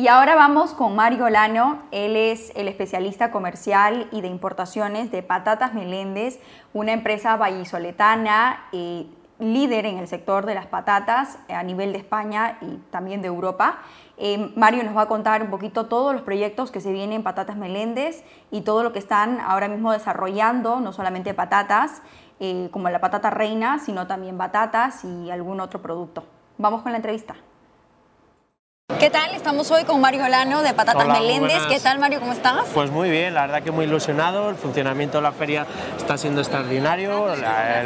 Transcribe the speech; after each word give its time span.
Y 0.00 0.08
ahora 0.08 0.34
vamos 0.34 0.72
con 0.72 0.96
Mario 0.96 1.28
Lano. 1.28 1.80
Él 1.90 2.16
es 2.16 2.52
el 2.56 2.68
especialista 2.68 3.30
comercial 3.30 4.08
y 4.12 4.22
de 4.22 4.28
importaciones 4.28 5.10
de 5.10 5.22
Patatas 5.22 5.74
Meléndez, 5.74 6.40
una 6.72 6.92
empresa 6.92 7.36
vallisoletana 7.36 8.64
eh, 8.72 9.04
líder 9.38 9.84
en 9.84 9.98
el 9.98 10.08
sector 10.08 10.46
de 10.46 10.54
las 10.54 10.64
patatas 10.64 11.38
a 11.50 11.62
nivel 11.64 11.92
de 11.92 11.98
España 11.98 12.56
y 12.62 12.78
también 12.90 13.20
de 13.20 13.28
Europa. 13.28 13.80
Eh, 14.16 14.50
Mario 14.56 14.84
nos 14.84 14.96
va 14.96 15.02
a 15.02 15.06
contar 15.06 15.42
un 15.42 15.50
poquito 15.50 15.84
todos 15.84 16.14
los 16.14 16.22
proyectos 16.22 16.70
que 16.70 16.80
se 16.80 16.92
vienen 16.92 17.16
en 17.16 17.22
Patatas 17.22 17.58
Meléndez 17.58 18.24
y 18.50 18.62
todo 18.62 18.82
lo 18.82 18.94
que 18.94 19.00
están 19.00 19.38
ahora 19.40 19.68
mismo 19.68 19.92
desarrollando, 19.92 20.80
no 20.80 20.94
solamente 20.94 21.34
patatas, 21.34 22.00
eh, 22.38 22.70
como 22.72 22.88
la 22.88 23.02
patata 23.02 23.28
reina, 23.28 23.78
sino 23.78 24.06
también 24.06 24.38
batatas 24.38 25.04
y 25.04 25.30
algún 25.30 25.60
otro 25.60 25.82
producto. 25.82 26.24
Vamos 26.56 26.80
con 26.80 26.92
la 26.92 26.96
entrevista. 26.96 27.36
¿Qué 28.98 29.08
tal? 29.08 29.34
Estamos 29.34 29.70
hoy 29.70 29.84
con 29.84 30.00
Mario 30.00 30.28
Lano 30.28 30.62
de 30.62 30.74
Patatas 30.74 31.06
Meléndez. 31.06 31.62
¿Qué 31.68 31.80
tal, 31.80 31.98
Mario? 31.98 32.20
¿Cómo 32.20 32.32
estás? 32.32 32.64
Pues 32.74 32.90
muy 32.90 33.10
bien, 33.10 33.34
la 33.34 33.42
verdad 33.42 33.62
que 33.62 33.70
muy 33.70 33.84
ilusionado. 33.84 34.50
El 34.50 34.56
funcionamiento 34.56 35.18
de 35.18 35.22
la 35.22 35.32
feria 35.32 35.66
está 35.96 36.18
siendo 36.18 36.40
extraordinario. 36.40 37.26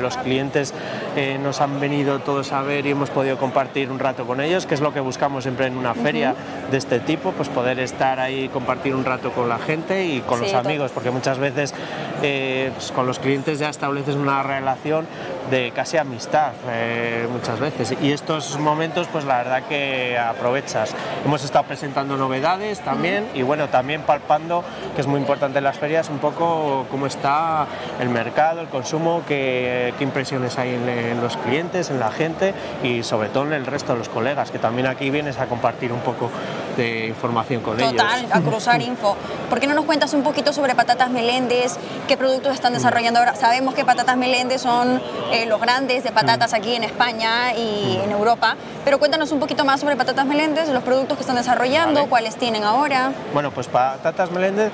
los 0.01 0.17
clientes 0.17 0.75
eh, 1.17 1.39
nos 1.43 1.61
han 1.61 1.79
venido 1.79 2.19
todos 2.21 2.53
a 2.53 2.63
ver 2.63 2.87
y 2.87 2.91
hemos 2.91 3.11
podido 3.11 3.39
compartir 3.39 3.91
un 3.91 3.99
rato 3.99 4.27
con 4.27 4.41
ellos, 4.41 4.67
que 4.67 4.75
es 4.75 4.81
lo 4.81 4.93
que 4.93 5.01
buscamos 5.01 5.45
siempre 5.45 5.67
en 5.67 5.77
una 5.77 5.95
feria 5.95 6.35
de 6.71 6.77
este 6.79 7.01
tipo, 7.01 7.33
pues 7.33 7.49
poder 7.49 7.79
estar 7.79 8.19
ahí, 8.19 8.49
compartir 8.49 8.95
un 8.95 9.05
rato 9.05 9.31
con 9.33 9.49
la 9.49 9.59
gente 9.59 10.05
y 10.07 10.21
con 10.21 10.41
los 10.41 10.55
amigos, 10.55 10.91
porque 10.93 11.11
muchas 11.11 11.39
veces 11.39 11.75
eh, 12.23 12.71
pues 12.75 12.93
con 12.93 13.07
los 13.07 13.19
clientes 13.19 13.59
ya 13.59 13.69
estableces 13.69 14.15
una 14.15 14.43
relación 14.43 15.07
de 15.51 15.73
casi 15.73 15.99
amistad 15.99 16.53
eh, 16.71 17.29
muchas 17.31 17.61
veces 17.61 17.95
y 18.01 18.13
estos 18.13 18.59
momentos 18.59 19.09
pues 19.13 19.25
la 19.25 19.39
verdad 19.39 19.63
que 19.69 20.19
aprovechas 20.19 20.94
Hemos 21.25 21.45
estado 21.45 21.65
presentando 21.65 22.17
novedades 22.17 22.81
también 22.81 23.29
y 23.35 23.43
bueno, 23.43 23.69
también 23.69 24.03
palpando, 24.03 24.65
que 24.95 25.01
es 25.01 25.07
muy 25.07 25.21
importante 25.21 25.59
en 25.59 25.65
las 25.65 25.79
ferias, 25.79 26.09
un 26.09 26.19
poco 26.19 26.87
cómo 26.91 27.07
está 27.07 27.67
el 28.01 28.09
mercado, 28.09 28.61
el 28.61 28.69
consumo, 28.69 29.23
qué, 29.27 29.95
qué 29.99 30.05
impresiones 30.05 30.59
hay 30.59 30.75
en, 30.75 31.21
los 31.21 31.37
clientes, 31.37 31.91
en 31.91 32.01
la 32.01 32.11
gente 32.11 32.55
y 32.83 33.03
sobre 33.03 33.29
todo 33.29 33.45
en 33.45 33.53
el 33.53 33.67
resto 33.67 33.93
de 33.93 33.99
los 33.99 34.09
colegas, 34.09 34.51
que 34.51 34.59
también 34.59 34.87
aquí 34.87 35.11
vienes 35.11 35.39
a 35.39 35.47
compartir 35.47 35.93
un 35.93 36.01
poco 36.01 36.31
de 36.77 37.07
información 37.09 37.63
con 37.63 37.79
ellos. 37.79 37.93
Total, 37.93 38.27
a 38.31 38.41
cruzar 38.41 38.81
info. 38.83 39.17
¿Por 39.49 39.61
qué 39.61 39.67
no 39.67 39.75
nos 39.75 39.85
cuentas 39.85 40.13
un 40.15 40.23
poquito 40.23 40.53
sobre 40.53 40.75
Patatas 40.75 41.11
Meléndez? 41.11 41.77
¿Qué 42.09 42.17
productos 42.17 42.55
están 42.55 42.73
mm. 42.73 42.77
desarrollando 42.77 43.21
ahora? 43.21 43.35
Sabemos 43.35 43.75
que 43.75 43.85
Patatas 43.85 44.17
Meléndez 44.17 44.63
son 44.63 45.01
eh, 45.33 45.47
los 45.47 45.61
grandes 45.61 46.05
de 46.05 46.13
patatas 46.13 46.53
mm. 46.53 46.57
aquí 46.57 46.75
en 46.75 46.85
España 46.85 47.55
y 47.55 47.99
mm. 47.99 48.05
en 48.05 48.11
Europa, 48.13 48.57
pero 48.85 48.99
cuéntanos 48.99 49.33
un 49.33 49.41
poquito 49.41 49.65
más 49.65 49.81
sobre 49.81 49.97
Patatas 49.97 50.27
Meléndez, 50.27 50.69
los 50.69 50.83
productos 50.85 51.17
que 51.17 51.23
están 51.23 51.37
desarrollando, 51.37 52.07
cuáles 52.07 52.37
tienen 52.37 52.65
ahora. 52.65 53.13
Bueno, 53.33 53.51
pues 53.51 53.67
Patatas 53.69 54.31
Meléndez 54.31 54.73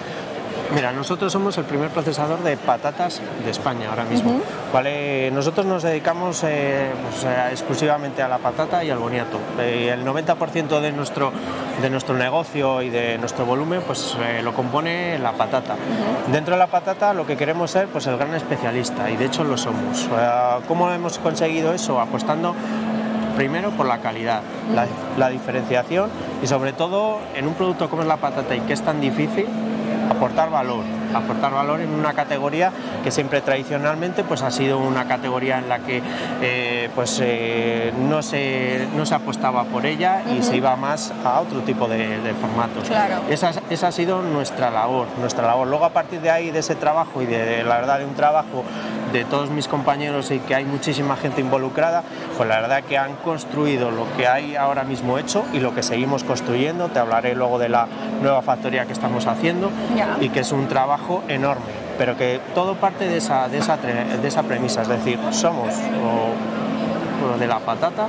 Mira, 0.75 0.93
nosotros 0.93 1.33
somos 1.33 1.59
el 1.59 1.65
primer 1.65 1.91
procesador 1.91 2.45
de 2.45 2.57
patatas 2.57 3.21
de 3.45 3.51
España 3.51 3.89
ahora 3.91 4.05
mismo. 4.05 4.41
¿vale? 4.73 5.29
Nosotros 5.33 5.67
nos 5.67 5.83
dedicamos 5.83 6.45
eh, 6.45 6.93
pues, 7.11 7.25
eh, 7.25 7.49
exclusivamente 7.51 8.23
a 8.23 8.29
la 8.29 8.39
patata 8.39 8.85
y 8.85 8.91
al 8.91 8.99
boniato. 8.99 9.39
Eh, 9.59 9.91
el 9.93 10.05
90% 10.05 10.81
de 10.81 10.93
nuestro, 10.93 11.33
de 11.83 11.91
nuestro 11.91 12.17
negocio 12.17 12.83
y 12.83 12.89
de 12.89 13.19
nuestro 13.19 13.47
volumen 13.47 13.83
pues, 13.85 14.17
lo 14.45 14.55
compone 14.55 15.19
la 15.19 15.33
patata. 15.33 15.75
Dentro 16.31 16.55
de 16.55 16.59
la 16.61 16.69
patata 16.69 17.15
lo 17.15 17.27
que 17.27 17.37
queremos 17.37 17.73
ser 17.73 17.89
pues, 17.89 18.07
el 18.07 18.17
gran 18.17 18.35
especialista 18.35 19.11
y 19.11 19.17
de 19.17 19.25
hecho 19.25 19.43
lo 19.43 19.57
somos. 19.57 20.09
¿Cómo 20.69 20.93
hemos 20.93 21.19
conseguido 21.19 21.75
eso? 21.75 22.01
Apostando 22.01 22.55
primero 23.41 23.71
por 23.71 23.87
la 23.87 24.03
calidad, 24.03 24.43
la, 25.17 25.31
diferenciación 25.31 26.11
y 26.43 26.47
sobre 26.47 26.75
todo 26.75 27.21
en 27.35 27.47
un 27.47 27.55
producto 27.55 27.89
como 27.89 28.03
es 28.03 28.09
la 28.09 28.19
patata 28.19 28.55
y 28.55 28.61
que 28.61 28.75
es 28.75 28.83
tan 28.83 29.01
difícil, 29.01 29.47
aportar 30.11 30.51
valor, 30.51 30.85
aportar 31.15 31.53
valor 31.53 31.81
en 31.81 31.91
una 31.91 32.13
categoría 32.13 32.73
que 33.03 33.11
siempre 33.11 33.41
tradicionalmente 33.41 34.25
pues 34.25 34.43
ha 34.43 34.51
sido 34.51 34.79
una 34.79 35.07
categoría 35.07 35.59
en 35.59 35.69
la 35.69 35.81
que 35.81 36.03
eh, 36.43 36.91
pues 36.95 37.21
eh, 37.23 37.93
no, 38.09 38.23
se, 38.23 38.87
no 38.97 39.07
se 39.07 39.15
apostaba 39.15 39.65
por 39.65 39.87
ella 39.87 40.23
y 40.37 40.43
se 40.43 40.57
iba 40.57 40.75
más 40.77 41.13
a 41.25 41.41
otro 41.41 41.61
tipo 41.61 41.89
de, 41.89 42.35
formatos. 42.41 42.89
Esa, 43.29 43.53
esa, 43.71 43.89
ha 43.89 43.93
sido 43.93 44.23
nuestra 44.23 44.71
labor, 44.71 45.09
nuestra 45.19 45.47
labor. 45.47 45.67
Luego 45.69 45.85
a 45.85 45.91
partir 45.91 46.21
de 46.21 46.31
ahí, 46.31 46.51
de 46.51 46.61
ese 46.61 46.75
trabajo 46.75 47.23
y 47.23 47.27
de 47.27 47.65
la 47.65 47.77
verdad 47.77 47.99
de 47.99 48.05
un 48.05 48.15
trabajo 48.15 48.65
de 49.13 49.25
todos 49.25 49.51
mis 49.51 49.69
compañeros 49.69 50.31
y 50.31 50.39
que 50.39 50.55
hay 50.55 50.65
muchísima 50.65 51.17
gente 51.17 51.41
involucrada, 51.41 52.03
pues 52.37 52.49
la 52.49 52.61
verdad 52.61 52.83
que 52.85 52.97
han 52.97 53.17
construido 53.17 53.91
lo 53.91 54.07
que 54.17 54.29
hay 54.29 54.57
ahora 54.57 54.85
mismo 54.85 55.19
hecho 55.19 55.45
y 55.53 55.59
lo 55.59 55.75
que 55.75 55.83
seguimos 55.83 56.25
construyendo. 56.25 56.89
Te 56.89 56.99
hablaré 56.99 57.35
luego 57.35 57.59
de 57.59 57.69
la 57.69 57.89
nueva 58.23 58.43
factoría 58.43 58.87
que 58.87 58.93
estamos 58.93 59.27
haciendo 59.27 59.71
y 60.21 60.29
que 60.29 60.41
es 60.41 60.53
un 60.53 60.69
trabajo 60.69 61.00
enorme, 61.29 61.65
pero 61.99 62.17
que 62.17 62.41
todo 62.55 62.75
parte 62.77 63.09
de 63.09 63.19
esa, 63.19 63.49
de 63.49 63.59
esa, 63.59 63.77
de 63.77 64.29
esa 64.29 64.43
premisa, 64.43 64.83
es 64.83 64.89
decir, 64.89 65.19
somos 65.33 65.75
de 67.39 67.47
la 67.47 67.59
patata 67.59 68.09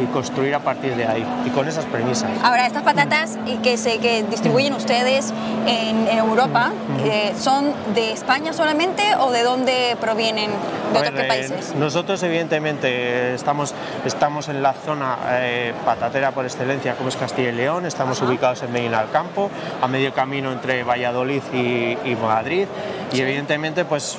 y, 0.00 0.06
construir 0.06 0.54
a 0.54 0.60
partir 0.60 0.94
de 0.94 1.06
ahí 1.06 1.26
y 1.44 1.50
con 1.50 1.68
esas 1.68 1.84
premisas. 1.86 2.30
Ahora, 2.42 2.66
estas 2.66 2.82
patatas 2.82 3.38
que 3.62 3.76
se 3.76 3.98
que 3.98 4.22
distribuyen 4.24 4.74
ustedes 4.74 5.32
en, 5.66 6.04
Europa, 6.14 6.72
eh, 7.04 7.32
¿son 7.38 7.72
de 7.94 8.12
España 8.12 8.52
solamente 8.52 9.02
o 9.18 9.30
de 9.30 9.42
dónde 9.42 9.96
provienen? 10.00 10.50
¿De 10.92 10.98
otros 10.98 11.20
eh, 11.20 11.24
países? 11.24 11.74
nosotros, 11.74 12.22
evidentemente, 12.22 13.34
estamos, 13.34 13.74
estamos 14.04 14.48
en 14.48 14.62
la 14.62 14.72
zona 14.72 15.18
eh, 15.30 15.74
patatera 15.84 16.30
por 16.30 16.44
excelencia, 16.44 16.94
como 16.94 17.08
es 17.08 17.16
Castilla 17.16 17.50
y 17.50 17.52
León, 17.52 17.86
estamos 17.86 18.20
ubicados 18.22 18.62
en 18.62 18.72
Medina 18.72 19.00
del 19.00 19.10
Campo, 19.10 19.50
a 19.80 19.88
medio 19.88 20.12
camino 20.12 20.52
entre 20.52 20.84
Valladolid 20.84 21.42
y, 21.52 21.98
y 22.04 22.16
Madrid 22.20 22.66
y 23.14 23.20
evidentemente 23.20 23.84
pues 23.84 24.18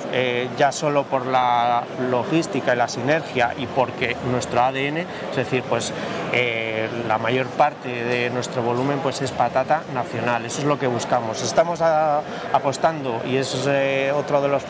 ya 0.58 0.72
solo 0.72 1.04
por 1.04 1.26
la 1.26 1.84
logística 2.10 2.74
y 2.74 2.78
la 2.78 2.88
sinergia 2.88 3.54
y 3.58 3.68
por 3.68 3.86
porque 3.86 4.18
nuestro 4.32 4.62
ADN, 4.62 4.98
es 5.30 5.36
decir, 5.36 5.64
pues 5.70 5.94
eh, 6.34 6.90
la 7.08 7.20
mayor 7.20 7.46
parte 7.46 7.88
de 7.88 8.32
nuestro 8.32 8.64
volumen 8.64 8.98
pues 9.00 9.22
es 9.22 9.32
patata 9.32 9.84
nacional, 9.94 10.44
eso 10.44 10.62
es 10.62 10.66
lo 10.66 10.80
que 10.80 10.88
buscamos. 10.88 11.44
Estamos 11.44 11.82
apostando 11.82 13.22
y 13.28 13.38
es 13.38 13.68
eh, 13.68 14.12
de 14.12 14.48
los 14.48 14.64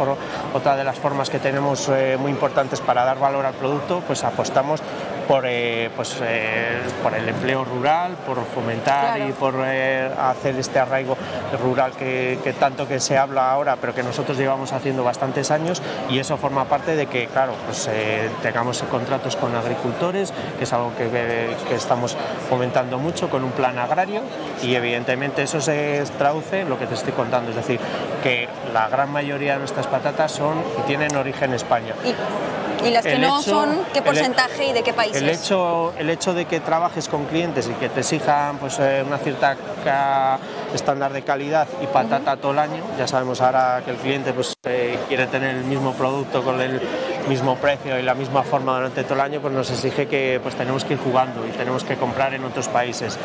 otra 0.54 0.76
de 0.76 0.84
las 0.84 1.00
formas 1.00 1.30
que 1.30 1.40
tenemos 1.40 1.88
eh, 1.88 2.18
muy 2.20 2.30
importantes 2.30 2.82
para 2.82 3.06
dar 3.06 3.18
valor 3.18 3.46
al 3.46 3.54
producto, 3.54 4.04
pues 4.06 4.26
apostamos 4.26 4.82
por, 5.28 5.46
eh, 5.48 5.90
pues, 5.96 6.18
eh, 6.22 6.80
por 7.02 7.14
el 7.14 7.28
empleo 7.28 7.66
rural, 7.66 8.16
por 8.26 8.44
fomentar 8.46 9.20
y 9.20 9.32
por 9.34 9.56
eh, 9.66 10.10
hacer 10.18 10.56
este 10.56 10.80
arraigo 10.80 11.18
rural 11.62 11.92
que, 11.92 12.56
tanto 12.60 12.88
que 12.88 13.00
se 13.00 13.18
habla 13.18 13.52
ahora, 13.52 13.78
pero 13.80 13.94
que 13.94 14.04
nosotros 14.04 14.38
llevamos 14.38 14.74
haciendo 14.74 15.04
bastantes 15.04 15.52
años 15.52 15.82
y 16.10 16.20
eso 16.20 16.38
forma 16.38 16.66
parte 16.66 16.96
de 16.96 17.08
que, 17.08 17.28
claro, 17.28 17.54
pues 17.66 17.90
tengamos 18.42 18.84
contratos 18.84 19.36
con 19.36 19.56
agricultores, 19.56 20.34
que 20.58 20.64
es 20.64 20.74
algo 20.74 20.92
que, 20.98 21.10
que, 21.68 21.76
estamos 21.76 22.16
fomentando 22.50 22.98
mucho 23.00 23.30
con 23.30 23.44
un 23.44 23.52
plan 23.52 23.78
agrario 23.78 24.22
y 24.64 24.76
evidentemente 24.76 25.44
eso 25.44 25.60
se 25.62 26.04
traduce 26.18 26.62
en 26.62 26.70
lo 26.70 26.80
que 26.80 26.88
te 26.88 26.94
estoy 26.94 27.14
contando, 27.14 27.50
es 27.50 27.56
decir, 27.56 27.80
que 28.24 28.48
la 28.74 28.88
gran 28.88 29.12
mayoría 29.12 29.54
de 29.54 29.60
nuestras 29.60 29.88
patatas 29.88 30.32
son 30.32 30.58
y 30.80 30.82
tienen 30.88 31.16
origen 31.16 31.54
España. 31.54 31.94
¿Y 32.04 32.16
las 32.92 33.04
que 33.04 33.18
no 33.18 33.42
son, 33.42 33.80
qué 33.94 34.02
porcentaje 34.02 34.68
y 34.68 34.74
de 34.74 34.84
qué 34.84 34.94
países? 34.94 35.22
El 35.22 35.30
hecho, 35.30 35.94
el 35.98 36.10
hecho 36.10 36.34
de 36.34 36.46
que 36.46 36.60
trabajes 36.60 37.08
con 37.08 37.26
clientes 37.26 37.68
y 37.68 37.74
que 37.74 37.90
te 37.90 38.02
exijan 38.02 38.58
pues, 38.58 38.78
eh, 38.80 39.04
una 39.06 39.18
cierta 39.18 39.56
estándar 40.74 41.14
de 41.14 41.22
calidad 41.22 41.68
y 41.82 41.88
patata 41.88 42.38
todo 42.38 42.52
el 42.52 42.60
año, 42.60 42.84
ya 42.98 43.08
sabemos 43.08 43.42
ahora 43.42 43.82
que 43.86 43.92
el 43.92 43.98
cliente 43.98 44.34
pues, 44.34 44.54
eh, 44.64 44.98
quiere 45.08 45.28
tener 45.28 45.56
el 45.56 45.64
mismo 45.64 45.94
producto 45.94 46.44
con 46.44 46.62
el 46.62 46.82
mismo 47.28 47.56
precio 47.56 48.00
y 48.00 48.04
la 48.04 48.14
misma 48.14 48.44
forma 48.44 48.76
durante 48.76 49.04
todo 49.04 49.16
el 49.16 49.22
año, 49.22 49.42
pues 49.42 49.54
nos 49.54 49.70
exige 49.72 50.08
que 50.08 50.40
pues, 50.42 50.56
tenemos 50.56 50.86
que 50.86 50.94
ir 50.94 51.00
jugando 51.00 51.46
y 51.48 51.52
tenemos 51.52 51.84
que 51.84 51.96
comprar 51.96 52.34
en 52.34 52.44
otros 52.44 52.68
países. 52.68 53.18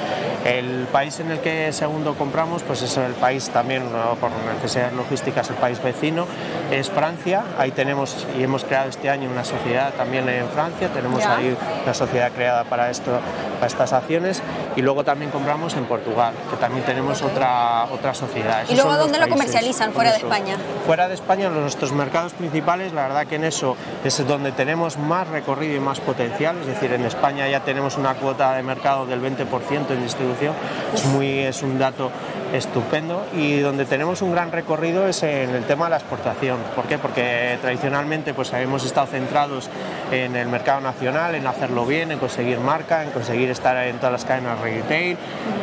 El 0.44 0.86
país 0.92 1.20
en 1.20 1.30
el 1.30 1.40
que 1.40 1.72
segundo 1.72 2.14
compramos, 2.14 2.62
pues 2.62 2.82
es 2.82 2.96
el 2.96 3.12
país 3.14 3.50
también, 3.50 3.82
por 4.20 4.30
necesidades 4.54 4.92
logísticas, 4.94 5.50
el 5.50 5.56
país 5.56 5.82
vecino, 5.82 6.26
es 6.70 6.90
Francia. 6.90 7.44
Ahí 7.58 7.70
tenemos 7.70 8.26
y 8.38 8.42
hemos 8.42 8.64
creado 8.64 8.88
este 8.88 9.10
año 9.10 9.30
una 9.30 9.44
sociedad 9.44 9.92
también 9.94 10.28
en 10.28 10.48
Francia, 10.48 10.88
tenemos 10.88 11.24
ahí 11.26 11.56
una 11.82 11.94
sociedad 11.94 12.32
creada 12.32 12.64
para, 12.64 12.90
esto, 12.90 13.20
para 13.54 13.66
estas 13.66 13.92
acciones 13.92 14.42
y 14.76 14.82
luego 14.82 15.04
también 15.04 15.30
compramos 15.30 15.74
en 15.74 15.84
Portugal, 15.84 16.34
que 16.50 16.56
también 16.56 16.84
tenemos 16.84 17.22
otra, 17.22 17.86
otra 17.92 18.14
sociedad. 18.14 18.64
¿Y 18.68 18.74
luego 18.74 18.96
dónde 18.96 19.18
lo 19.18 19.28
comercializan 19.28 19.92
fuera 19.92 20.12
de 20.12 20.18
España? 20.18 20.56
Fuera 20.86 21.08
de 21.08 21.14
España, 21.14 21.46
en 21.46 21.60
nuestros 21.60 21.92
mercados 21.92 22.32
principales, 22.32 22.92
la 22.92 23.02
verdad 23.02 23.26
que 23.26 23.36
en 23.36 23.44
eso 23.44 23.76
es 24.04 24.26
donde 24.26 24.52
tenemos 24.52 24.98
más 24.98 25.28
recorrido 25.28 25.76
y 25.76 25.80
más 25.80 26.00
potencial, 26.00 26.56
es 26.60 26.66
decir, 26.66 26.92
en 26.92 27.04
España 27.04 27.48
ya 27.48 27.60
tenemos 27.60 27.96
una 27.96 28.14
cuota 28.14 28.54
de 28.54 28.62
mercado 28.62 29.06
del 29.06 29.20
20% 29.20 29.90
en 29.90 30.02
distribución, 30.02 30.54
es, 30.94 31.04
muy, 31.06 31.40
es 31.40 31.62
un 31.62 31.78
dato 31.78 32.10
estupendo 32.52 33.24
y 33.34 33.60
donde 33.60 33.84
tenemos 33.84 34.22
un 34.22 34.32
gran 34.32 34.50
recorrido 34.52 35.06
es 35.06 35.22
en 35.22 35.50
el 35.50 35.64
tema 35.64 35.86
de 35.86 35.90
la 35.90 35.96
exportación. 35.96 36.58
¿Por 36.74 36.86
qué? 36.86 36.98
Porque 36.98 37.58
tradicionalmente 37.60 38.34
pues 38.34 38.52
hemos 38.52 38.84
estado 38.84 39.06
centrados 39.06 39.68
en 40.10 40.36
el 40.36 40.48
mercado 40.48 40.80
nacional, 40.80 41.34
en 41.34 41.46
hacerlo 41.46 41.86
bien, 41.86 42.10
en 42.12 42.18
conseguir 42.18 42.58
marca, 42.58 43.04
en 43.04 43.10
conseguir 43.10 43.50
estar 43.50 43.76
en 43.86 43.96
todas 43.96 44.12
las 44.12 44.24
cadenas 44.24 44.60
retail, 44.60 45.16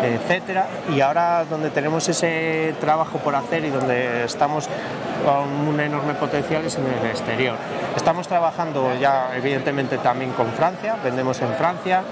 etcétera. 0.03 0.67
Y 0.95 1.01
ahora 1.01 1.45
donde 1.49 1.69
tenemos 1.69 2.07
ese 2.07 2.75
trabajo 2.79 3.17
por 3.19 3.35
hacer 3.35 3.65
y 3.65 3.69
donde 3.69 4.23
estamos 4.25 4.69
con 5.25 5.67
un 5.67 5.79
enorme 5.79 6.13
potencial 6.13 6.65
es 6.65 6.75
en 6.75 6.85
el 6.85 7.09
exterior. 7.09 7.55
Estamos 7.95 8.27
trabajando 8.27 8.95
ya 8.99 9.31
evidentemente 9.35 9.97
también 9.97 10.31
con 10.31 10.47
Francia, 10.53 10.95
vendemos 11.03 11.41
en 11.41 11.53
Francia, 11.55 12.03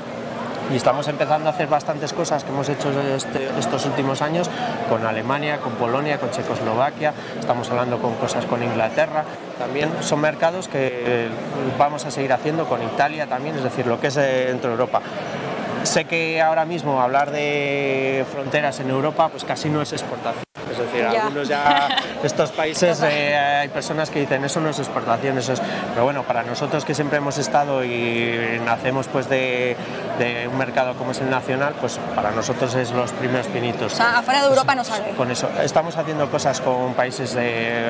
y 0.72 0.76
estamos 0.76 1.08
empezando 1.08 1.50
a 1.50 1.54
hacer 1.54 1.68
bastantes 1.68 2.14
cosas 2.14 2.44
que 2.44 2.52
hemos 2.52 2.68
hecho 2.70 2.92
este, 3.02 3.50
estos 3.60 3.86
últimos 3.86 4.22
años 4.22 4.50
con 4.90 5.06
Alemania, 5.06 5.60
con 5.60 5.74
Polonia, 5.74 6.20
con 6.20 6.32
Checoslovaquia, 6.32 7.14
estamos 7.40 7.70
hablando 7.70 8.00
con 8.00 8.16
cosas 8.16 8.46
con 8.46 8.64
Inglaterra, 8.64 9.24
también 9.60 9.92
son 10.02 10.22
mercados 10.22 10.68
que 10.68 11.28
vamos 11.78 12.06
a 12.06 12.12
seguir 12.12 12.34
haciendo 12.34 12.66
con 12.66 12.82
Italia 12.84 13.28
también, 13.28 13.56
es 13.56 13.64
decir, 13.64 13.86
lo 13.86 14.00
que 14.00 14.08
es 14.08 14.16
dentro 14.16 14.70
de 14.70 14.76
Europa. 14.76 15.02
Sé 15.84 16.06
que 16.06 16.42
ahora 16.42 16.66
mismo 16.66 17.00
hablar 17.00 17.32
de 17.32 18.26
fronteras 18.32 18.80
en 18.80 18.90
Europa 18.90 19.30
pues 19.30 19.44
casi 19.44 19.70
no 19.70 19.82
es 19.82 19.94
exportación. 19.94 20.46
Decir, 21.06 21.22
algunos 21.22 21.48
ya, 21.48 21.88
estos 22.24 22.52
países, 22.52 23.02
eh, 23.04 23.36
hay 23.36 23.68
personas 23.70 24.10
que 24.10 24.20
dicen 24.20 24.44
eso 24.44 24.60
no 24.60 24.70
es 24.70 24.80
exportación, 24.80 25.38
eso 25.38 25.54
es. 25.54 25.62
Pero 25.92 26.04
bueno, 26.04 26.24
para 26.24 26.44
nosotros 26.44 26.86
que 26.86 26.94
siempre 26.94 27.18
hemos 27.18 27.38
estado 27.38 27.84
y 27.84 28.60
nacemos 28.66 29.08
pues 29.08 29.30
de, 29.30 29.76
un 30.52 30.58
mercado 30.58 30.96
como 30.96 31.12
es 31.12 31.22
el 31.22 31.30
nacional, 31.30 31.76
pues 31.80 32.00
para 32.16 32.32
nosotros 32.32 32.74
es 32.76 32.92
los 32.92 33.12
primeros 33.12 33.48
pinitos. 33.48 33.94
O 33.94 33.96
sea, 33.96 34.20
afuera 34.20 34.42
de 34.42 34.48
Europa 34.48 34.76
no 34.76 34.84
sale. 34.84 35.12
Con 35.12 35.32
eso, 35.32 35.50
estamos 35.62 35.98
haciendo 35.98 36.30
cosas 36.30 36.62
con 36.62 36.94
países 36.94 37.34
de, 37.34 37.84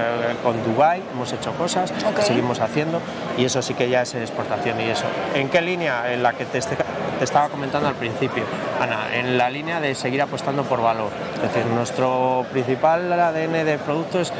con 0.44 0.64
Dubai, 0.64 1.02
hemos 1.12 1.32
hecho 1.34 1.52
cosas, 1.54 1.94
seguimos 2.22 2.60
haciendo 2.60 3.02
y 3.38 3.46
eso 3.46 3.62
sí 3.62 3.74
que 3.74 3.90
ya 3.90 4.02
es 4.02 4.16
exportación 4.16 4.80
y 4.82 4.90
eso. 4.90 5.06
¿En 5.34 5.50
qué 5.50 5.62
línea? 5.62 6.12
En 6.12 6.24
la 6.24 6.34
que 6.34 6.46
te, 6.46 6.60
te 6.60 7.24
estaba 7.24 7.50
comentando 7.50 7.88
al 7.88 7.96
principio, 7.96 8.44
Ana, 8.80 9.16
en 9.16 9.38
la 9.38 9.50
línea 9.50 9.80
de 9.80 9.96
seguir 9.96 10.22
apostando 10.22 10.64
por 10.64 10.82
valor. 10.82 11.10
Es 11.36 11.54
decir, 11.54 11.66
nuestro 11.72 12.46
principal 12.52 13.05
ADN 13.14 13.66
de 13.66 13.78
producto 13.78 14.20
es 14.20 14.32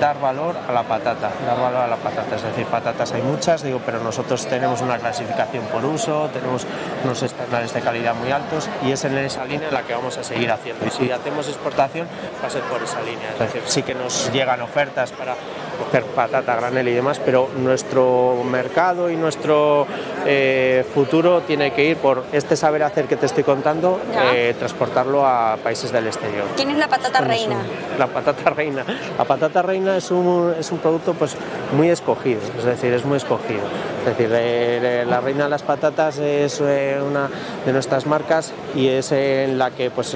dar 0.00 0.18
valor 0.20 0.56
a 0.68 0.72
la 0.72 0.82
patata, 0.82 1.30
dar 1.46 1.60
valor 1.60 1.82
a 1.82 1.86
la 1.86 1.96
patata, 1.96 2.36
es 2.36 2.42
decir, 2.42 2.66
patatas 2.66 3.12
hay 3.12 3.22
muchas, 3.22 3.62
digo, 3.62 3.80
pero 3.84 4.00
nosotros 4.00 4.46
tenemos 4.46 4.80
una 4.80 4.98
clasificación 4.98 5.64
por 5.66 5.84
uso, 5.84 6.28
tenemos 6.32 6.66
unos 7.04 7.22
estándares 7.22 7.72
de 7.72 7.80
calidad 7.80 8.14
muy 8.14 8.30
altos 8.32 8.68
y 8.82 8.92
es 8.92 9.04
en 9.04 9.16
esa 9.18 9.44
línea 9.44 9.70
la 9.70 9.82
que 9.82 9.94
vamos 9.94 10.16
a 10.18 10.24
seguir 10.24 10.50
haciendo. 10.50 10.86
Y 10.86 10.90
si 10.90 11.10
hacemos 11.10 11.48
exportación, 11.48 12.08
va 12.42 12.46
a 12.46 12.50
ser 12.50 12.62
por 12.62 12.82
esa 12.82 13.00
línea, 13.02 13.30
es 13.32 13.38
decir, 13.38 13.62
sí 13.66 13.82
que 13.82 13.94
nos 13.94 14.32
llegan 14.32 14.60
ofertas 14.62 15.12
para 15.12 15.34
coger 15.78 16.04
patata, 16.04 16.54
granel 16.56 16.88
y 16.88 16.92
demás, 16.94 17.20
pero 17.24 17.50
nuestro 17.56 18.42
mercado 18.44 19.10
y 19.10 19.16
nuestro 19.16 19.86
eh, 20.26 20.84
futuro 20.94 21.42
tiene 21.42 21.72
que 21.72 21.84
ir 21.84 21.96
por 21.96 22.24
este 22.32 22.56
saber 22.56 22.82
hacer 22.82 23.06
que 23.06 23.16
te 23.16 23.26
estoy 23.26 23.44
contando, 23.44 24.00
eh, 24.34 24.54
transportarlo 24.58 25.26
a 25.26 25.56
países 25.62 25.92
del 25.92 26.06
exterior. 26.06 26.46
¿Quién 26.56 26.70
es 26.70 26.78
la 26.78 26.88
patata 26.88 27.20
reina? 27.20 27.56
la 27.98 28.06
patata 28.06 28.50
reina. 28.50 28.84
La 29.18 29.24
patata 29.24 29.62
reina 29.62 29.96
es 29.96 30.10
un, 30.10 30.54
es 30.58 30.70
un 30.72 30.78
producto 30.78 31.14
pues 31.14 31.36
muy 31.76 31.90
escogido, 31.90 32.40
es 32.58 32.64
decir, 32.64 32.92
es 32.92 33.04
muy 33.04 33.16
escogido. 33.16 33.62
Es 34.04 34.18
decir, 34.18 34.30
eh, 34.32 35.04
la 35.08 35.20
reina 35.20 35.44
de 35.44 35.50
las 35.50 35.62
patatas 35.62 36.18
es 36.18 36.60
una 36.60 37.28
de 37.64 37.72
nuestras 37.72 38.06
marcas 38.06 38.52
y 38.74 38.88
es 38.88 39.12
en 39.12 39.58
la 39.58 39.70
que 39.70 39.90
pues 39.90 40.14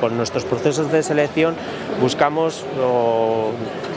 con 0.00 0.16
nuestros 0.16 0.44
procesos 0.44 0.90
de 0.90 1.02
selección 1.02 1.54
buscamos 2.00 2.64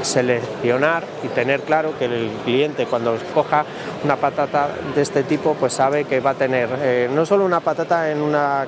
seleccionar 0.01 1.03
y 1.23 1.27
tener 1.29 1.61
claro 1.61 1.97
que 1.97 2.05
el 2.05 2.29
cliente 2.45 2.85
cuando 2.85 3.15
escoja 3.15 3.65
una 4.03 4.15
patata 4.15 4.69
de 4.95 5.01
este 5.01 5.23
tipo 5.23 5.55
pues 5.59 5.73
sabe 5.73 6.05
que 6.05 6.19
va 6.19 6.31
a 6.31 6.35
tener 6.35 6.69
eh, 6.81 7.09
no 7.13 7.25
solo 7.25 7.45
una 7.45 7.59
patata 7.59 8.11
en 8.11 8.21
una, 8.21 8.65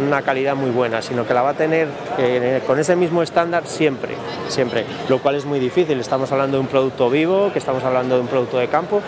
una, 0.00 0.22
calidad 0.22 0.54
muy 0.54 0.70
buena, 0.70 1.02
sino 1.02 1.26
que 1.26 1.34
la 1.34 1.42
va 1.42 1.50
a 1.50 1.54
tener 1.54 1.88
eh, 2.18 2.62
con 2.66 2.78
ese 2.78 2.96
mismo 2.96 3.22
estándar 3.22 3.66
siempre, 3.66 4.14
siempre, 4.48 4.84
lo 5.08 5.18
cual 5.20 5.36
es 5.36 5.44
muy 5.44 5.58
difícil. 5.58 5.98
Estamos 5.98 6.30
hablando 6.32 6.58
de 6.58 6.60
un 6.62 6.68
producto 6.68 7.10
vivo, 7.10 7.50
que 7.52 7.58
estamos 7.58 7.82
hablando 7.82 8.16
de 8.16 8.20
un 8.20 8.28
producto 8.28 8.58
de 8.58 8.68
campo, 8.68 9.02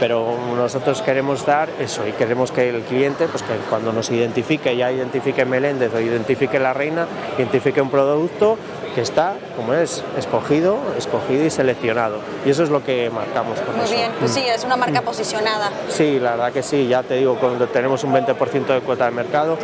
pero 0.00 0.36
nosotros 0.56 1.02
queremos 1.02 1.44
dar 1.44 1.68
eso 1.80 2.06
y 2.06 2.12
queremos 2.12 2.52
que 2.52 2.68
el 2.68 2.82
cliente, 2.82 3.26
pues 3.28 3.42
que 3.42 3.54
cuando 3.68 3.92
nos 3.92 4.10
identifique, 4.10 4.76
ya 4.76 4.92
identifique 4.92 5.44
Meléndez 5.44 5.92
o 5.94 6.00
identifique 6.00 6.58
la 6.58 6.72
reina, 6.72 7.06
identifique 7.36 7.80
un 7.80 7.90
producto, 7.90 8.56
que 8.98 9.02
está, 9.02 9.34
como 9.54 9.74
es, 9.74 10.02
escogido, 10.16 10.76
escogido 10.98 11.44
y 11.44 11.50
seleccionado. 11.50 12.18
Y 12.44 12.50
eso 12.50 12.64
es 12.64 12.68
lo 12.68 12.82
que 12.82 13.08
marcamos 13.10 13.60
con 13.60 13.76
Muy 13.76 13.88
bien, 13.88 14.10
pues 14.18 14.32
sí, 14.32 14.42
es 14.44 14.64
una 14.64 14.76
marca 14.76 15.02
posicionada. 15.02 15.70
Sí, 15.88 16.18
la 16.18 16.32
verdad 16.32 16.52
que 16.52 16.64
sí, 16.64 16.88
ya 16.88 17.04
te 17.04 17.14
digo, 17.14 17.36
cuando 17.36 17.68
tenemos 17.68 18.02
un 18.02 18.12
20% 18.12 18.66
de 18.66 18.80
cuota 18.80 19.04
de 19.04 19.12
mercado, 19.12 19.56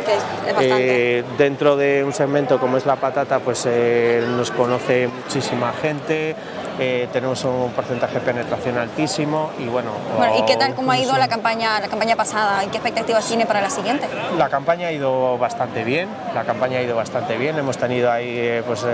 eh, 0.61 1.25
dentro 1.37 1.75
de 1.75 2.05
un 2.05 2.13
segmento 2.13 2.61
como 2.61 2.77
es 2.77 2.85
la 2.85 2.95
patata, 2.95 3.39
pues 3.39 3.65
eh, 3.67 4.23
nos 4.25 4.51
conoce 4.51 5.09
muchísima 5.09 5.73
gente, 5.73 6.33
eh, 6.79 7.09
tenemos 7.11 7.43
un 7.43 7.71
porcentaje 7.71 8.15
de 8.15 8.19
penetración 8.21 8.77
altísimo 8.77 9.51
y 9.59 9.65
bueno... 9.65 9.91
¿Y 10.37 10.45
qué 10.45 10.55
tal, 10.55 10.75
cómo 10.75 10.91
ha 10.91 10.97
ido 10.97 11.17
la 11.17 11.27
campaña, 11.27 11.79
la 11.81 11.87
campaña 11.89 12.15
pasada 12.15 12.63
y 12.63 12.67
qué 12.67 12.77
expectativas 12.77 13.25
tiene 13.25 13.45
para 13.45 13.61
la 13.61 13.69
siguiente? 13.69 14.07
La 14.37 14.47
campaña 14.47 14.87
ha 14.87 14.91
ido 14.93 15.37
bastante 15.37 15.83
bien, 15.83 16.07
la 16.33 16.43
campaña 16.43 16.79
ha 16.79 16.81
ido 16.81 16.95
bastante 16.95 17.37
bien, 17.37 17.57
hemos 17.57 17.77
tenido 17.77 18.11
ahí 18.11 18.61
pues 18.65 18.85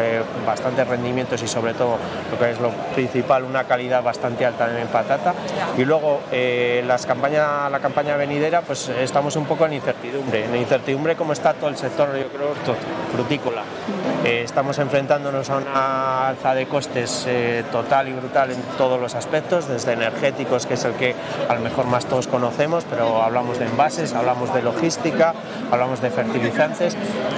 bastantes 0.46 0.88
rendimientos 0.88 1.42
y 1.44 1.48
sobre 1.48 1.74
todo 1.74 1.98
lo 2.32 2.40
que 2.40 2.52
es 2.52 2.60
lo 2.60 2.70
principal, 2.94 3.44
una 3.44 3.66
calidad 3.66 4.04
bastante 4.04 4.46
alta 4.46 4.80
en 4.80 4.88
patata. 4.88 5.34
Y 5.78 5.86
luego 5.86 6.22
eh, 6.32 6.84
las 6.86 7.06
campañas, 7.06 7.72
la 7.72 7.80
campaña 7.80 8.16
venidera, 8.16 8.62
pues 8.62 8.90
estamos 8.90 9.36
un 9.36 9.46
poco 9.46 9.66
en 9.66 9.74
incertidumbre, 9.74 10.46
en 10.46 10.56
incertidumbre 10.56 11.16
como 11.16 11.34
está 11.34 11.54
todo 11.54 11.70
el 11.70 11.78
sector, 11.78 12.10
yo 12.18 12.28
creo, 12.28 12.54
frutícola. 13.14 13.64
Eh, 14.24 14.44
estamos 14.44 14.78
enfrentándonos 14.78 15.50
a 15.50 15.58
una 15.58 16.28
alza 16.28 16.54
de 16.54 16.68
costes 16.68 17.26
eh, 17.28 17.64
total 17.72 18.08
y 18.08 18.14
brutal 18.14 18.52
en 18.52 18.62
todos 18.78 19.00
los 19.00 19.16
aspectos, 19.16 19.68
desde 19.68 19.94
energéticos, 19.94 20.66
que 20.66 20.76
es 20.76 20.86
el 20.86 20.94
que 20.94 21.16
a 21.50 21.56
lo 21.56 21.62
mejor 21.62 21.86
más 21.88 22.06
todos 22.06 22.28
conocemos, 22.28 22.86
pero 22.90 23.24
hablamos 23.24 23.58
de 23.58 23.66
envases, 23.66 24.14
hablamos 24.14 24.54
de 24.54 24.62
logística, 24.62 25.34
hablamos 25.72 26.02
de 26.02 26.12
fertilizantes 26.12 26.96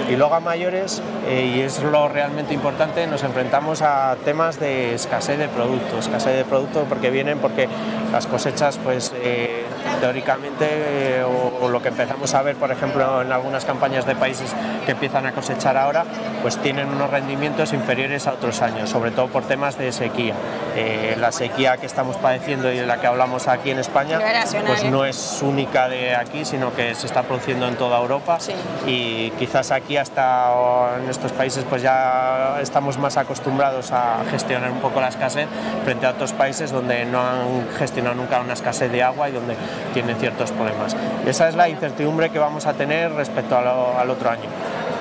y 0.09 0.15
luego 0.15 0.35
a 0.35 0.39
mayores, 0.39 1.01
y 1.29 1.61
es 1.61 1.81
lo 1.81 2.09
realmente 2.09 2.53
importante, 2.53 3.07
nos 3.07 3.23
enfrentamos 3.23 3.81
a 3.81 4.17
temas 4.25 4.59
de 4.59 4.93
escasez 4.95 5.37
de 5.39 5.47
productos, 5.47 6.07
escasez 6.07 6.35
de 6.35 6.45
productos 6.45 6.85
porque 6.89 7.09
vienen 7.09 7.39
porque 7.39 7.69
las 8.13 8.27
cosechas 8.27 8.79
pues 8.83 9.11
eh, 9.15 9.65
teóricamente 9.99 10.67
eh, 10.69 11.23
o, 11.23 11.67
lo 11.67 11.81
que 11.81 11.87
empezamos 11.87 12.33
a 12.35 12.43
ver 12.43 12.55
por 12.55 12.71
ejemplo 12.71 13.23
en 13.23 13.31
algunas 13.31 13.65
campañas 13.65 14.05
de 14.05 14.15
países 14.15 14.55
que 14.85 14.91
empiezan 14.91 15.25
a 15.25 15.31
cosechar 15.31 15.77
ahora 15.77 16.05
pues 16.43 16.57
tienen 16.57 16.89
unos 16.89 17.09
rendimientos 17.09 17.73
inferiores 17.73 18.27
a 18.27 18.33
otros 18.33 18.61
años 18.61 18.91
sobre 18.91 19.09
todo 19.09 19.27
por 19.27 19.43
temas 19.43 19.79
de 19.79 19.91
sequía 19.91 20.35
eh, 20.75 21.15
la 21.19 21.31
sequía 21.31 21.77
que 21.77 21.85
estamos 21.85 22.17
padeciendo 22.17 22.71
y 22.71 22.77
de 22.77 22.85
la 22.85 22.99
que 22.99 23.07
hablamos 23.07 23.47
aquí 23.47 23.71
en 23.71 23.79
España 23.79 24.19
pues 24.65 24.83
no 24.85 25.05
es 25.05 25.41
única 25.41 25.87
de 25.87 26.15
aquí 26.15 26.45
sino 26.45 26.73
que 26.73 26.95
se 26.95 27.05
está 27.07 27.23
produciendo 27.23 27.67
en 27.67 27.75
toda 27.75 27.99
Europa. 27.99 28.37
Y 28.85 29.31
quizás 29.31 29.71
aquí 29.71 29.97
hasta 29.97 30.97
en 31.01 31.09
estos 31.09 31.31
países 31.31 31.65
pues 31.69 31.81
ya 31.81 32.59
estamos 32.61 32.97
más 32.97 33.17
acostumbrados 33.17 33.91
a 33.91 34.23
gestionar 34.31 34.71
un 34.71 34.79
poco 34.79 34.99
la 34.99 35.09
escasez 35.09 35.47
frente 35.83 36.05
a 36.05 36.11
otros 36.11 36.33
países 36.33 36.71
donde 36.71 37.05
no 37.05 37.21
han 37.21 37.67
gestionado 37.77 38.15
nunca 38.15 38.39
una 38.39 38.53
escasez 38.53 38.91
de 38.91 39.03
agua 39.03 39.29
y 39.29 39.31
donde 39.31 39.55
tienen 39.93 40.17
ciertos 40.17 40.51
problemas. 40.51 40.95
Esa 41.25 41.49
es 41.49 41.55
la 41.55 41.69
incertidumbre 41.69 42.29
que 42.29 42.39
vamos 42.39 42.65
a 42.65 42.73
tener 42.73 43.13
respecto 43.13 43.57
al 43.57 44.09
otro 44.09 44.29
año 44.29 44.49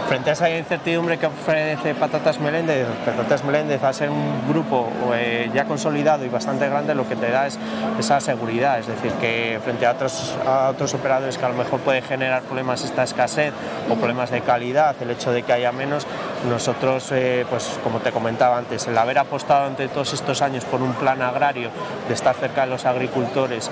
frente 0.09 0.31
a 0.31 0.33
esa 0.35 0.51
incertidumbre 0.51 1.19
que 1.19 1.27
ofrece 1.27 1.95
Patatas 1.95 2.41
Meléndez, 2.41 2.87
Patatas 3.05 3.45
Meléndez 3.45 3.83
a 3.83 3.93
ser 3.93 4.11
un 4.11 4.49
grupo 4.49 4.89
eh, 5.15 5.51
ya 5.55 5.65
consolidado 5.65 6.25
y 6.25 6.29
bastante 6.29 6.69
grande, 6.69 6.95
lo 6.95 7.09
que 7.09 7.17
te 7.17 7.31
da 7.31 7.47
es 7.47 7.59
esa 7.99 8.21
seguridad, 8.21 8.79
es 8.79 8.87
decir, 8.87 9.13
que 9.21 9.59
frente 9.65 9.87
a 9.87 9.93
otros, 9.93 10.95
operadores 10.95 11.39
que 11.39 11.45
a 11.45 11.49
lo 11.49 11.55
mejor 11.55 11.81
puede 11.81 12.03
generar 12.03 12.43
problemas 12.43 12.85
esta 12.85 13.03
escasez 13.05 13.53
o 13.91 13.95
problemas 13.95 14.31
de 14.31 14.41
calidad, 14.41 14.95
el 15.01 15.11
hecho 15.11 15.33
de 15.33 15.43
que 15.43 15.53
haya 15.53 15.73
menos, 15.73 16.07
nosotros, 16.49 17.11
eh, 17.13 17.47
pues 17.49 17.79
como 17.83 18.01
te 18.01 18.13
comentaba 18.13 18.59
antes, 18.59 18.87
el 18.87 18.99
haber 18.99 19.19
apostado 19.19 19.67
ante 19.67 19.89
todos 19.89 20.13
estos 20.13 20.43
años 20.43 20.65
por 20.65 20.83
un 20.83 20.93
plan 20.95 21.23
agrario, 21.23 21.71
de 22.09 22.15
estar 22.15 22.35
cerca 22.35 22.63
de 22.63 22.69
los 22.69 22.85
agricultores, 22.85 23.71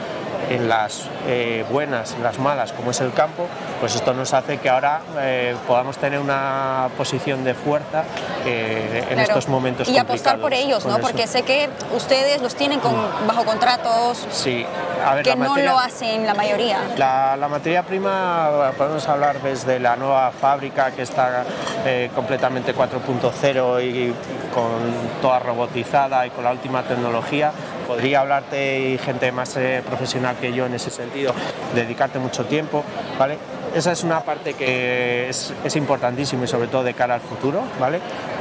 en 0.50 0.68
las 0.68 1.04
eh, 1.26 1.64
buenas, 1.70 2.12
en 2.14 2.22
las 2.22 2.38
malas, 2.38 2.72
como 2.72 2.90
es 2.90 3.00
el 3.00 3.12
campo, 3.12 3.46
pues 3.78 3.94
esto 3.94 4.12
nos 4.12 4.34
hace 4.34 4.58
que 4.58 4.68
ahora 4.68 5.00
eh, 5.20 5.54
podamos 5.66 5.96
tener 5.96 6.18
una 6.18 6.88
posición 6.98 7.44
de 7.44 7.54
fuerza 7.54 8.04
eh, 8.44 9.04
en 9.08 9.20
estos 9.20 9.48
momentos. 9.48 9.88
Y 9.88 9.96
apostar 9.96 10.38
por 10.40 10.52
ellos, 10.52 10.84
¿no? 10.84 10.98
Porque 10.98 11.26
sé 11.26 11.42
que 11.42 11.70
ustedes 11.94 12.42
los 12.42 12.56
tienen 12.56 12.80
con, 12.80 12.94
bajo 13.26 13.44
contratos. 13.44 14.26
Sí, 14.32 14.66
que 15.22 15.36
no 15.36 15.56
lo 15.56 15.78
hacen 15.78 16.26
la 16.26 16.34
mayoría. 16.34 16.78
La, 16.96 17.48
materia 17.50 17.82
prima, 17.82 18.72
podemos 18.76 19.06
hablar 19.08 19.40
desde 19.42 19.80
la 19.80 19.96
nueva 19.96 20.30
fábrica 20.30 20.90
que 20.92 21.02
está 21.02 21.44
eh, 21.84 22.10
completamente 22.14 22.74
4.0 22.74 23.84
y, 23.84 24.14
con 24.54 25.20
toda 25.20 25.38
robotizada 25.38 26.26
y 26.26 26.30
con 26.30 26.44
la 26.44 26.52
última 26.52 26.82
tecnología. 26.82 27.52
Podría 27.86 28.20
hablarte 28.20 28.90
y 28.90 28.98
gente 28.98 29.32
más 29.32 29.56
eh, 29.56 29.82
profesional 29.84 30.36
que 30.36 30.52
yo 30.52 30.66
en 30.66 30.74
ese 30.74 30.90
sentido, 30.90 31.34
dedicarte 31.74 32.18
mucho 32.18 32.44
tiempo, 32.44 32.84
¿vale? 33.18 33.36
Esa 33.74 33.92
es 33.92 34.04
una 34.04 34.20
parte 34.20 34.54
que 34.54 35.28
es, 35.28 35.52
es 35.64 35.76
importantísima 35.76 36.44
y 36.44 36.48
sobre 36.48 36.68
todo 36.68 36.84
de 36.84 36.94
cara 36.94 37.14
al 37.14 37.20
futuro, 37.20 37.62
¿vale? 37.80 38.00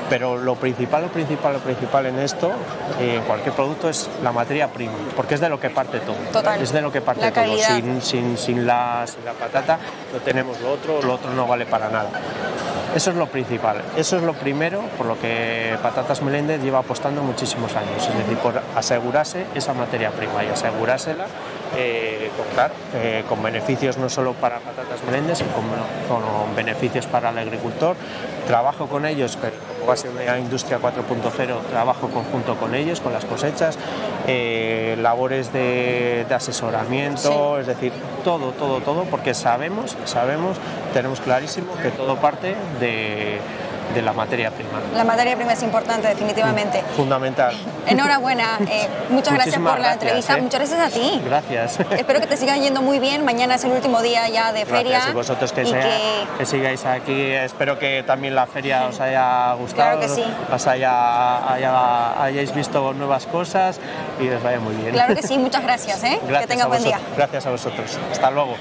Pero 0.09 0.37
lo 0.37 0.55
principal, 0.55 1.03
lo 1.03 1.09
principal, 1.09 1.53
lo 1.53 1.59
principal 1.59 2.05
en 2.07 2.19
esto, 2.19 2.51
en 2.99 3.21
cualquier 3.23 3.53
producto, 3.53 3.89
es 3.89 4.09
la 4.23 4.31
materia 4.31 4.67
prima, 4.67 4.93
porque 5.15 5.35
es 5.35 5.41
de 5.41 5.49
lo 5.49 5.59
que 5.59 5.69
parte 5.69 5.99
todo. 5.99 6.15
Total. 6.31 6.61
Es 6.61 6.71
de 6.71 6.81
lo 6.81 6.91
que 6.91 7.01
parte 7.01 7.31
todo. 7.31 7.57
Sin, 7.57 8.01
sin, 8.01 8.37
sin, 8.37 8.67
la, 8.67 9.05
sin 9.07 9.23
la 9.25 9.33
patata 9.33 9.79
no 10.13 10.19
tenemos 10.19 10.59
lo 10.61 10.71
otro, 10.71 11.01
lo 11.01 11.13
otro 11.13 11.31
no 11.31 11.47
vale 11.47 11.65
para 11.65 11.89
nada. 11.89 12.09
Eso 12.95 13.11
es 13.11 13.17
lo 13.17 13.27
principal, 13.27 13.83
eso 13.95 14.17
es 14.17 14.23
lo 14.23 14.33
primero 14.33 14.81
por 14.97 15.05
lo 15.05 15.19
que 15.19 15.77
Patatas 15.83 16.23
Meléndez 16.23 16.59
lleva 16.63 16.79
apostando 16.79 17.21
muchísimos 17.21 17.75
años, 17.75 18.07
es 18.07 18.17
decir, 18.17 18.37
por 18.37 18.59
asegurarse 18.75 19.45
esa 19.53 19.73
materia 19.73 20.09
prima 20.09 20.43
y 20.43 20.47
asegurársela 20.47 21.27
eh, 21.75 22.31
con, 22.35 22.65
eh, 22.95 23.23
con 23.27 23.43
beneficios 23.43 23.97
no 23.97 24.09
solo 24.09 24.33
para 24.33 24.59
Patatas 24.59 25.03
Meléndez, 25.05 25.39
sino 25.39 25.51
con, 25.51 25.63
con 26.07 26.55
beneficios 26.55 27.05
para 27.05 27.29
el 27.29 27.38
agricultor. 27.38 27.95
Trabajo 28.47 28.88
con 28.88 29.05
ellos, 29.05 29.38
pero 29.39 29.53
como 29.67 29.88
va 29.88 29.93
a 29.93 29.97
ser 29.97 30.11
una 30.11 30.39
industria 30.39 30.79
4.0, 30.79 31.61
trabajo 31.69 32.09
conjunto 32.09 32.55
con 32.55 32.73
ellos, 32.73 32.99
con 33.01 33.13
las 33.13 33.25
cosechas, 33.25 33.77
eh, 34.27 34.97
labores 34.99 35.53
de, 35.53 36.25
de 36.27 36.35
asesoramiento, 36.35 37.55
sí. 37.55 37.61
es 37.61 37.67
decir, 37.67 37.93
todo, 38.23 38.51
todo, 38.51 38.81
todo, 38.81 39.03
porque 39.03 39.33
sabemos, 39.33 39.95
sabemos, 40.05 40.57
tenemos 40.93 41.19
clarísimo 41.21 41.75
que 41.81 41.89
todo 41.91 42.15
parte 42.15 42.55
de 42.79 43.39
de 43.93 44.01
la 44.01 44.13
materia 44.13 44.51
prima. 44.51 44.79
La 44.96 45.03
materia 45.03 45.36
prima 45.36 45.53
es 45.53 45.63
importante, 45.63 46.08
definitivamente. 46.08 46.84
Fundamental. 46.96 47.55
Enhorabuena. 47.88 48.58
Eh, 48.69 48.88
muchas 49.10 49.34
gracias 49.34 49.58
por 49.60 49.79
la 49.79 49.93
entrevista. 49.93 50.38
¿eh? 50.38 50.41
Muchas 50.41 50.60
gracias 50.60 50.79
a 50.79 50.89
ti. 50.89 51.22
Gracias. 51.25 51.79
Espero 51.91 52.19
que 52.22 52.27
te 52.27 52.38
sigan 52.38 52.62
yendo 52.62 52.81
muy 52.81 53.00
bien. 53.00 53.25
Mañana 53.25 53.55
es 53.55 53.63
el 53.63 53.72
último 53.72 54.01
día 54.01 54.27
ya 54.29 54.51
de 54.53 54.65
feria. 54.65 54.91
Gracias 54.91 55.12
y 55.12 55.13
vosotros 55.15 55.51
que, 55.53 55.63
y 55.63 55.67
sea- 55.67 55.81
que- 55.81 56.27
que 56.38 56.46
sigáis 56.46 56.86
aquí. 56.86 57.19
Espero 57.31 57.79
que 57.79 58.03
también 58.03 58.36
la 58.36 58.46
feria 58.46 58.86
os 58.88 59.00
haya 59.00 59.53
gustado, 59.53 59.98
Claro 60.00 60.15
que 60.15 60.22
sí. 60.22 60.24
os 60.53 60.67
haya, 60.67 61.51
haya- 61.53 62.24
hayáis 62.24 62.53
visto 62.53 62.93
nuevas 62.93 63.25
cosas 63.25 63.79
y 64.19 64.29
os 64.29 64.41
vaya 64.43 64.60
muy 64.60 64.75
bien. 64.75 64.91
Claro 64.93 65.15
que 65.15 65.24
sí, 65.24 65.38
muchas 65.39 65.63
gracias. 65.63 66.03
¿eh? 66.03 66.19
Gracias 66.22 66.41
que 66.41 66.48
tengas 66.48 66.67
buen 66.67 66.84
día. 66.84 67.00
Gracias 67.17 67.46
a 67.46 67.50
vosotros. 67.50 67.98
Hasta 68.12 68.29
luego. 68.31 68.55